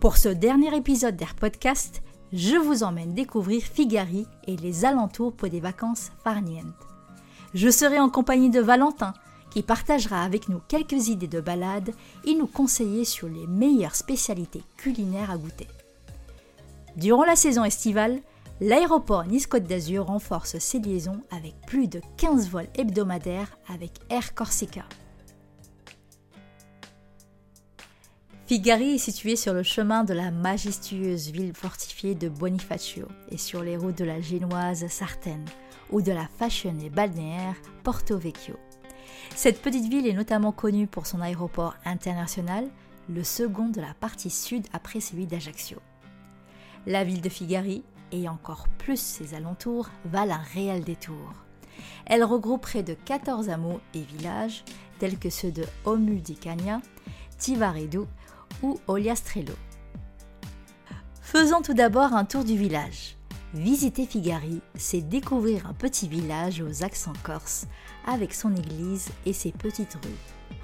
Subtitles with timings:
[0.00, 2.02] Pour ce dernier épisode d'Air Podcast,
[2.32, 6.66] je vous emmène découvrir Figari et les alentours pour des vacances farnientes.
[7.54, 9.14] Je serai en compagnie de Valentin,
[9.50, 11.92] qui partagera avec nous quelques idées de balade
[12.26, 15.68] et nous conseiller sur les meilleures spécialités culinaires à goûter.
[16.96, 18.20] Durant la saison estivale,
[18.60, 24.84] l'aéroport Nice-Côte d'Azur renforce ses liaisons avec plus de 15 vols hebdomadaires avec Air Corsica.
[28.46, 33.62] Figari est situé sur le chemin de la majestueuse ville fortifiée de Bonifacio et sur
[33.62, 35.46] les routes de la génoise Sartène
[35.90, 38.56] ou de la fashionée balnéaire Porto Vecchio.
[39.34, 42.68] Cette petite ville est notamment connue pour son aéroport international,
[43.08, 45.78] le second de la partie sud après celui d'Ajaccio.
[46.86, 47.82] La ville de Figari,
[48.12, 51.32] et encore plus ses alentours, valent un réel détour.
[52.04, 54.64] Elle regroupe près de 14 hameaux et villages,
[54.98, 56.82] tels que ceux de Omudicania,
[57.38, 58.00] Tivaredu,
[58.62, 59.54] ou Oliastrello.
[61.20, 63.16] Faisons tout d'abord un tour du village.
[63.54, 67.66] Visiter Figari, c'est découvrir un petit village aux accents corses,
[68.06, 70.56] avec son église et ses petites rues.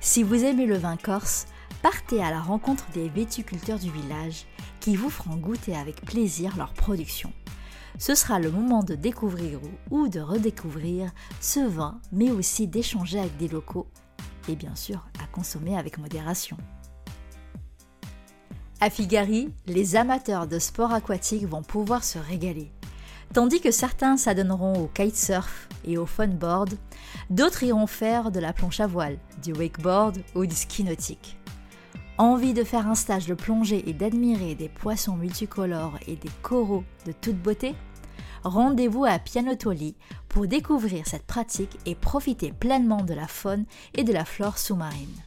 [0.00, 1.46] Si vous aimez le vin corse,
[1.80, 4.46] partez à la rencontre des viticulteurs du village
[4.80, 7.32] qui vous feront goûter avec plaisir leur production.
[7.98, 13.36] Ce sera le moment de découvrir ou de redécouvrir ce vin, mais aussi d'échanger avec
[13.36, 13.86] des locaux
[14.48, 16.56] et bien sûr à consommer avec modération.
[18.80, 22.70] À Figari, les amateurs de sport aquatique vont pouvoir se régaler.
[23.32, 26.74] Tandis que certains s'adonneront au kitesurf et au funboard,
[27.30, 31.38] d'autres iront faire de la planche à voile, du wakeboard ou du ski nautique.
[32.18, 36.84] Envie de faire un stage de plongée et d'admirer des poissons multicolores et des coraux
[37.06, 37.74] de toute beauté?
[38.42, 39.96] Rendez-vous à Pianotoli
[40.28, 43.64] pour découvrir cette pratique et profiter pleinement de la faune
[43.94, 45.22] et de la flore sous-marine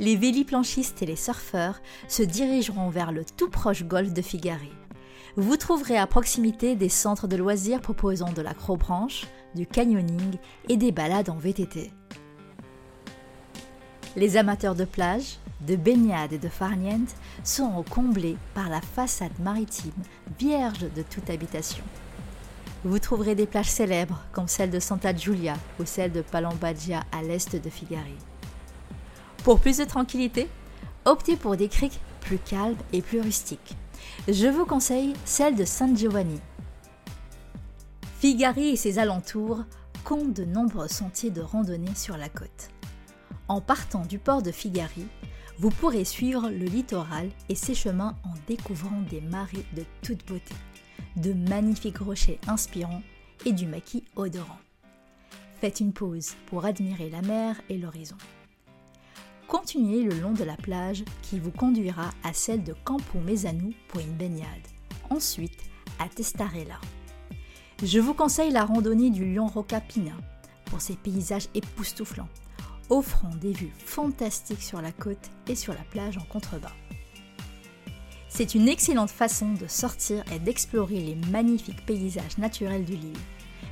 [0.00, 4.72] les véliplanchistes et les surfeurs se dirigeront vers le tout proche golfe de Figari.
[5.36, 10.90] Vous trouverez à proximité des centres de loisirs proposant de l'acrobranche, du canyoning et des
[10.90, 11.92] balades en VTT.
[14.16, 19.92] Les amateurs de plage, de baignade et de farniente seront comblés par la façade maritime
[20.38, 21.84] vierge de toute habitation.
[22.84, 27.22] Vous trouverez des plages célèbres comme celle de Santa Giulia ou celle de Palambaggia à
[27.22, 28.16] l'est de Figari.
[29.44, 30.48] Pour plus de tranquillité,
[31.06, 33.76] optez pour des criques plus calmes et plus rustiques.
[34.28, 36.38] Je vous conseille celle de San Giovanni.
[38.18, 39.64] Figari et ses alentours
[40.04, 42.68] comptent de nombreux sentiers de randonnée sur la côte.
[43.48, 45.06] En partant du port de Figari,
[45.58, 50.54] vous pourrez suivre le littoral et ses chemins en découvrant des marées de toute beauté,
[51.16, 53.02] de magnifiques rochers inspirants
[53.46, 54.58] et du maquis odorant.
[55.62, 58.16] Faites une pause pour admirer la mer et l'horizon
[59.50, 64.00] continuez le long de la plage qui vous conduira à celle de Campo Mesanou pour
[64.00, 64.46] une baignade.
[65.10, 65.58] Ensuite,
[65.98, 66.80] à Testarella.
[67.82, 70.12] Je vous conseille la randonnée du Lion Rocapina
[70.66, 72.28] pour ses paysages époustouflants,
[72.90, 76.76] offrant des vues fantastiques sur la côte et sur la plage en contrebas.
[78.28, 83.18] C'est une excellente façon de sortir et d'explorer les magnifiques paysages naturels de l'île.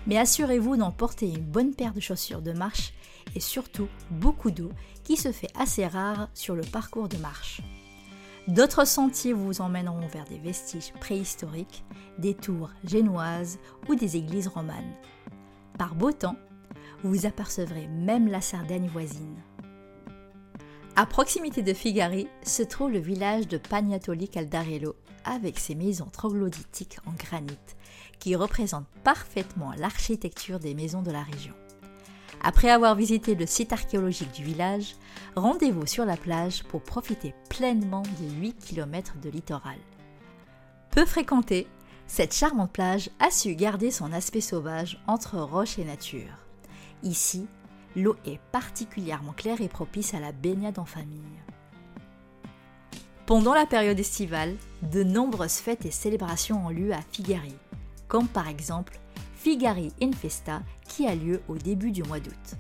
[0.09, 2.94] Mais assurez-vous d'emporter une bonne paire de chaussures de marche
[3.34, 4.71] et surtout beaucoup d'eau
[5.08, 7.62] qui se fait assez rare sur le parcours de marche.
[8.46, 11.82] D'autres sentiers vous emmèneront vers des vestiges préhistoriques,
[12.19, 13.58] des tours génoises
[13.88, 14.92] ou des églises romanes.
[15.78, 16.36] Par beau temps,
[17.04, 19.42] vous apercevrez même la Sardaigne voisine.
[20.94, 24.94] À proximité de Figari se trouve le village de Pagnatoli Caldarello
[25.25, 27.56] avec ses maisons troglodytiques en granit
[28.19, 31.54] qui représentent parfaitement l'architecture des maisons de la région.
[32.43, 34.94] Après avoir visité le site archéologique du village,
[35.35, 39.79] rendez-vous sur la plage pour profiter pleinement des 8 km de littoral.
[40.90, 41.67] Peu fréquentée,
[42.06, 46.38] cette charmante plage a su garder son aspect sauvage entre roche et nature.
[47.02, 47.46] Ici,
[47.96, 51.20] l'eau est particulièrement claire et propice à la baignade en famille.
[53.26, 57.55] Pendant la période estivale, de nombreuses fêtes et célébrations ont lieu à Figari,
[58.06, 58.99] comme par exemple
[59.49, 62.56] Figari Infesta qui a lieu au début du mois d'août.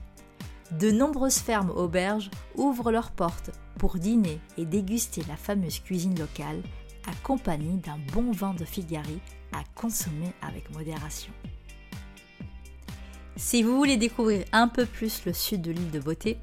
[0.78, 6.62] De nombreuses fermes auberges ouvrent leurs portes pour dîner et déguster la fameuse cuisine locale
[7.06, 9.20] accompagné d'un bon vin de Figari
[9.52, 11.30] à consommer avec modération.
[13.36, 16.38] Si vous voulez découvrir un peu plus le sud de l'île de Beauté,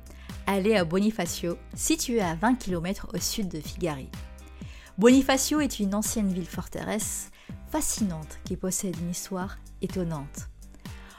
[0.46, 4.10] allez à Bonifacio, situé à 20 km au sud de Figari.
[5.00, 7.32] Bonifacio est une ancienne ville forteresse
[7.76, 10.48] fascinante qui possède une histoire étonnante.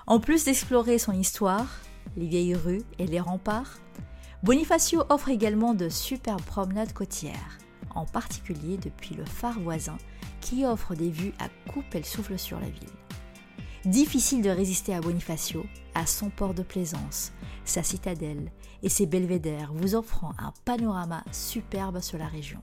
[0.06, 1.68] En plus d'explorer son histoire,
[2.16, 3.78] les vieilles rues et les remparts,
[4.42, 7.58] Bonifacio offre également de superbes promenades côtières,
[7.94, 9.98] en particulier depuis le phare voisin
[10.40, 12.88] qui offre des vues à couper le souffle sur la ville.
[13.84, 17.32] Difficile de résister à Bonifacio, à son port de plaisance,
[17.66, 18.50] sa citadelle
[18.82, 22.62] et ses belvédères vous offrant un panorama superbe sur la région.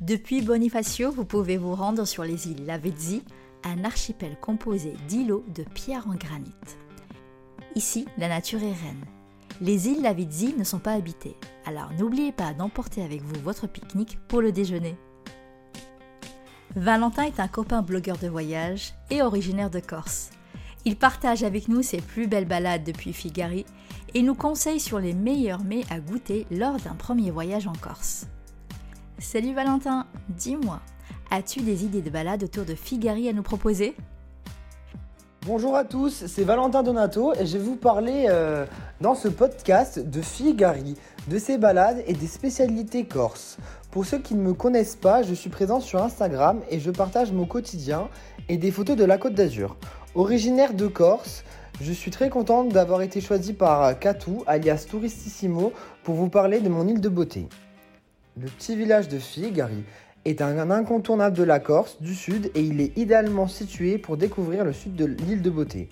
[0.00, 3.22] Depuis Bonifacio, vous pouvez vous rendre sur les îles Lavezzi,
[3.64, 6.54] un archipel composé d'îlots de pierre en granit.
[7.74, 9.04] Ici, la nature est reine.
[9.60, 11.36] Les îles Lavezzi ne sont pas habitées,
[11.66, 14.96] alors n'oubliez pas d'emporter avec vous votre pique-nique pour le déjeuner.
[16.76, 20.30] Valentin est un copain blogueur de voyage et originaire de Corse.
[20.86, 23.66] Il partage avec nous ses plus belles balades depuis Figari
[24.14, 28.26] et nous conseille sur les meilleurs mets à goûter lors d'un premier voyage en Corse.
[29.20, 30.80] Salut Valentin, dis-moi,
[31.30, 33.94] as-tu des idées de balades autour de Figari à nous proposer?
[35.46, 38.64] Bonjour à tous, c'est Valentin Donato et je vais vous parler euh,
[39.02, 40.96] dans ce podcast de Figari,
[41.28, 43.58] de ses balades et des spécialités corses.
[43.90, 47.30] Pour ceux qui ne me connaissent pas, je suis présent sur Instagram et je partage
[47.30, 48.08] mon quotidien
[48.48, 49.76] et des photos de la Côte d'Azur.
[50.14, 51.44] Originaire de Corse,
[51.82, 55.74] je suis très contente d'avoir été choisi par Katou, alias Touristissimo,
[56.04, 57.48] pour vous parler de mon île de beauté.
[58.40, 59.84] Le petit village de Figari
[60.24, 64.64] est un incontournable de la Corse du sud et il est idéalement situé pour découvrir
[64.64, 65.90] le sud de l'île de beauté.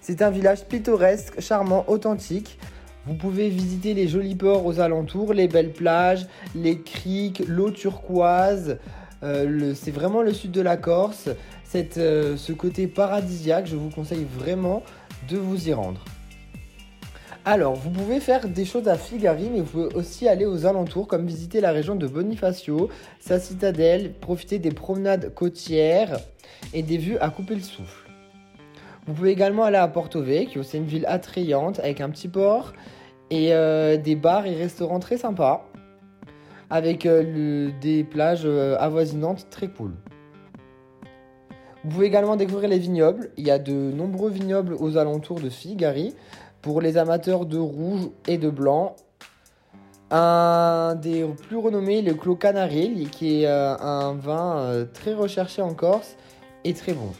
[0.00, 2.58] C'est un village pittoresque, charmant, authentique.
[3.04, 8.78] Vous pouvez visiter les jolis ports aux alentours, les belles plages, les criques, l'eau turquoise.
[9.22, 11.28] Euh, c'est vraiment le sud de la Corse.
[11.74, 14.82] Euh, ce côté paradisiaque, je vous conseille vraiment
[15.28, 16.02] de vous y rendre.
[17.46, 21.08] Alors, vous pouvez faire des choses à Figari, mais vous pouvez aussi aller aux alentours,
[21.08, 26.18] comme visiter la région de Bonifacio, sa citadelle, profiter des promenades côtières
[26.74, 28.10] et des vues à couper le souffle.
[29.06, 32.74] Vous pouvez également aller à Porto Vecchio, c'est une ville attrayante avec un petit port
[33.30, 35.66] et euh, des bars et restaurants très sympas,
[36.68, 39.92] avec euh, des plages euh, avoisinantes très cool.
[41.82, 43.30] Vous pouvez également découvrir les vignobles.
[43.38, 46.14] Il y a de nombreux vignobles aux alentours de Figari.
[46.62, 48.96] Pour les amateurs de rouge et de blanc,
[50.10, 55.62] un des plus renommés, le Clos Canarelli, qui est euh, un vin euh, très recherché
[55.62, 56.16] en Corse
[56.64, 57.12] et très bon.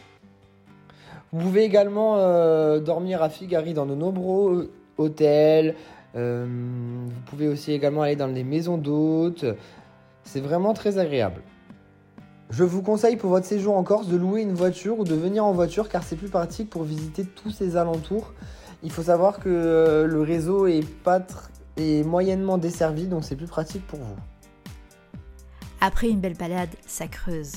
[1.31, 5.75] Vous pouvez également euh, dormir à Figari dans de nombreux hôtels.
[6.13, 9.45] vous pouvez aussi également aller dans des maisons d'hôtes.
[10.23, 11.41] C'est vraiment très agréable.
[12.49, 15.45] Je vous conseille pour votre séjour en Corse de louer une voiture ou de venir
[15.45, 18.33] en voiture car c'est plus pratique pour visiter tous ces alentours.
[18.83, 21.21] Il faut savoir que euh, le réseau est, pas
[21.77, 24.15] est moyennement desservi donc c'est plus pratique pour vous.
[25.79, 27.53] Après une belle balade, ça creuse.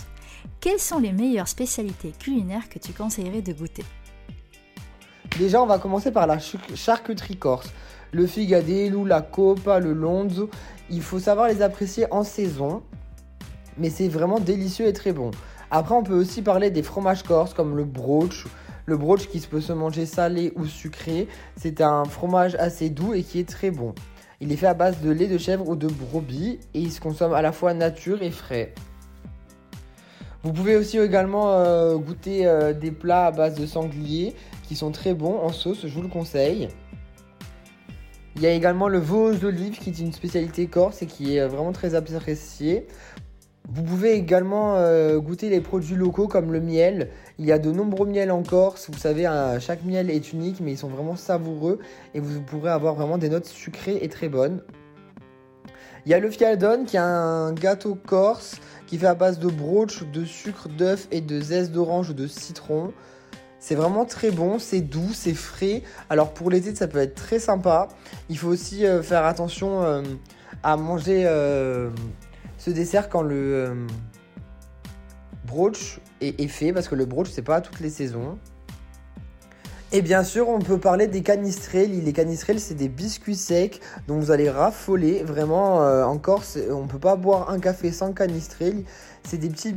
[0.60, 3.84] Quelles sont les meilleures spécialités culinaires que tu conseillerais de goûter?
[5.38, 7.70] Déjà, on va commencer par la charcuterie corse.
[8.12, 10.48] Le figadello, la copa, le lonzo.
[10.90, 12.82] Il faut savoir les apprécier en saison
[13.78, 15.30] mais c'est vraiment délicieux et très bon.
[15.70, 18.46] Après, on peut aussi parler des fromages corses comme le brooch.
[18.86, 21.28] Le brooch qui peut se manger salé ou sucré.
[21.56, 23.94] C'est un fromage assez doux et qui est très bon.
[24.40, 27.00] Il est fait à base de lait de chèvre ou de brebis et il se
[27.00, 28.74] consomme à la fois nature et frais.
[30.42, 34.34] Vous pouvez aussi également euh, goûter euh, des plats à base de sanglier
[34.68, 36.68] qui sont très bons en sauce, je vous le conseille.
[38.36, 41.36] Il y a également le veau aux olives qui est une spécialité corse et qui
[41.36, 42.86] est euh, vraiment très apprécié.
[43.68, 47.08] Vous pouvez également euh, goûter les produits locaux comme le miel.
[47.38, 48.90] Il y a de nombreux miels en Corse.
[48.90, 49.28] Vous savez,
[49.58, 51.78] chaque miel est unique, mais ils sont vraiment savoureux
[52.14, 54.62] et vous pourrez avoir vraiment des notes sucrées et très bonnes.
[56.06, 59.48] Il y a le fialdon qui est un gâteau corse qui fait à base de
[59.48, 62.92] brooch, de sucre, d'œuf et de zeste d'orange ou de citron.
[63.58, 65.82] C'est vraiment très bon, c'est doux, c'est frais.
[66.10, 67.88] Alors pour l'été, ça peut être très sympa.
[68.28, 70.02] Il faut aussi euh, faire attention euh,
[70.62, 71.24] à manger
[72.64, 73.74] ce dessert quand le euh,
[75.44, 78.38] brooch est, fait, parce que le brooch, c'est pas à toutes les saisons.
[79.92, 82.02] Et bien sûr, on peut parler des canistrelles.
[82.02, 85.22] Les canistrelles, c'est des biscuits secs dont vous allez raffoler.
[85.22, 88.84] Vraiment, euh, en Corse, on ne peut pas boire un café sans canistrelles.
[89.24, 89.74] C'est des petits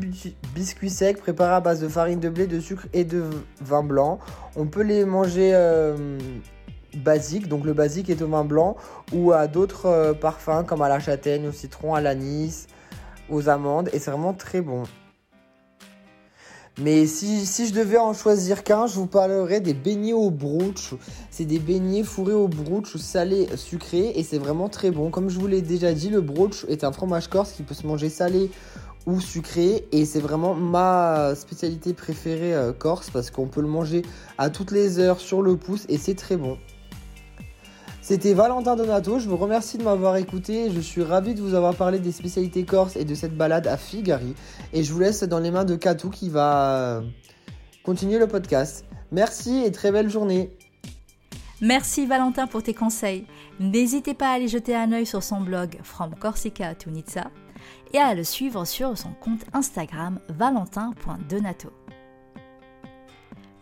[0.56, 3.26] biscuits secs préparés à base de farine de blé, de sucre et de
[3.60, 4.20] vin blanc.
[4.56, 6.18] On peut les manger euh,
[6.96, 8.78] basiques, donc le basique est au vin blanc,
[9.14, 12.68] ou à d'autres parfums comme à la châtaigne, au citron, à l'anis,
[13.30, 14.84] aux amandes et c'est vraiment très bon.
[16.80, 20.94] Mais si, je devais en choisir qu'un, je vous parlerais des beignets au brooch.
[21.32, 25.10] C'est des beignets fourrés au brooch salé sucré et c'est vraiment très bon.
[25.10, 27.88] Comme je vous l'ai déjà dit, le brooch est un fromage corse qui peut se
[27.88, 28.52] manger salé
[29.08, 34.04] ou sucré et c'est vraiment ma spécialité préférée euh, corse parce qu'on peut le manger
[34.38, 36.60] à toutes les heures sur le pouce et c'est très bon.
[38.08, 41.76] C'était Valentin Donato, je vous remercie de m'avoir écouté, je suis ravi de vous avoir
[41.76, 44.34] parlé des spécialités corse et de cette balade à Figari
[44.72, 47.02] et je vous laisse dans les mains de Katou qui va euh,
[47.84, 48.86] continuer le podcast.
[49.12, 50.58] Merci et très belle journée.
[51.60, 53.26] Merci Valentin pour tes conseils.
[53.60, 57.30] N'hésitez pas à aller jeter un œil sur son blog From Corsica to Nizza
[57.94, 61.74] et à le suivre sur son compte Instagram valentin.donato.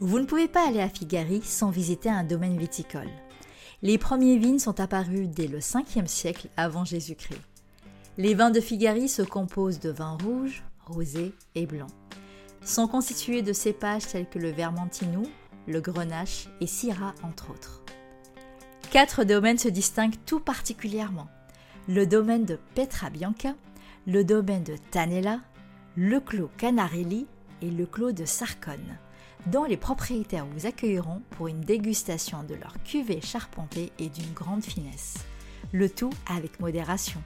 [0.02, 3.10] Vous ne pouvez pas aller à Figari sans visiter un domaine viticole.
[3.82, 7.42] Les premiers vignes sont apparus dès le 5e siècle avant Jésus-Christ.
[8.18, 11.92] Les vins de Figari se composent de vins rouges, rosés et blancs.
[12.64, 15.24] Sont constitués de cépages tels que le Vermentino,
[15.68, 17.84] le Grenache et Syrah entre autres.
[18.92, 21.28] Quatre domaines se distinguent tout particulièrement.
[21.90, 23.56] Le domaine de Petra Bianca,
[24.08, 25.42] le domaine de Tanella,
[25.98, 27.28] le clos Canarelli
[27.62, 28.98] et le clos de Sarcone
[29.48, 34.64] dont les propriétaires vous accueilleront pour une dégustation de leur cuvée charpentée et d'une grande
[34.64, 35.16] finesse.
[35.72, 37.22] Le tout avec modération.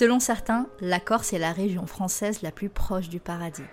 [0.00, 3.64] Selon certains, la Corse est la région française la plus proche du paradis.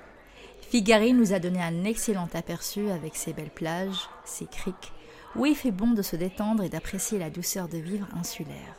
[0.70, 4.92] Figari nous a donné un excellent aperçu avec ses belles plages, ses criques,
[5.38, 8.76] où il fait bon de se détendre et d'apprécier la douceur de vivre insulaire.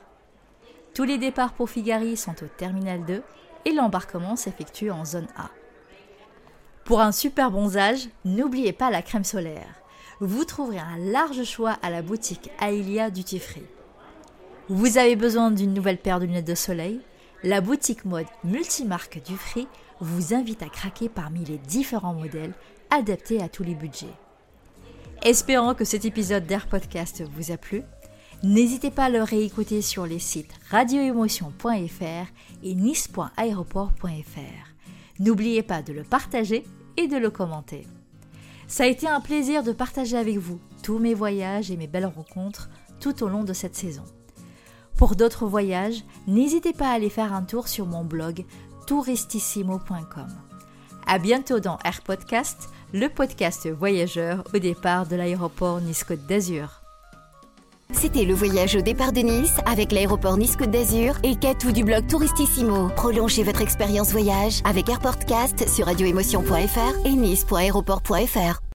[0.92, 3.22] Tous les départs pour Figari sont au Terminal 2
[3.64, 5.48] et l'embarquement s'effectue en zone A.
[6.84, 9.74] Pour un super bronzage, n'oubliez pas la crème solaire.
[10.20, 13.64] Vous trouverez un large choix à la boutique Aelia Duty Free.
[14.68, 17.00] Vous avez besoin d'une nouvelle paire de lunettes de soleil
[17.44, 19.68] La boutique mode multimarque du Free
[20.00, 22.54] vous invite à craquer parmi les différents modèles
[22.90, 24.14] adaptés à tous les budgets.
[25.22, 27.82] Espérant que cet épisode d'Air Podcast vous a plu,
[28.42, 32.26] n'hésitez pas à le réécouter sur les sites radioémotion.fr
[32.62, 33.98] et nice.aéroport.fr.
[35.18, 36.64] N'oubliez pas de le partager
[36.96, 37.86] et de le commenter.
[38.68, 42.06] Ça a été un plaisir de partager avec vous tous mes voyages et mes belles
[42.06, 42.68] rencontres
[43.00, 44.04] tout au long de cette saison.
[44.96, 48.44] Pour d'autres voyages, n'hésitez pas à aller faire un tour sur mon blog
[48.88, 50.28] touristissimo.com.
[51.06, 56.80] À bientôt dans Air Podcast, le podcast voyageur au départ de l'aéroport Nice-Côte d'Azur.
[57.92, 62.06] C'était le voyage au départ de Nice avec l'aéroport Nice-Côte d'Azur et Katou du blog
[62.06, 62.88] Touristissimo.
[62.96, 68.60] Prolongez votre expérience voyage avec Air Podcast sur radioémotion.fr et nice.aéroport.fr.